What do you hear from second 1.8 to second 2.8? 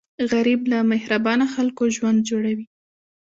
ژوند جوړوي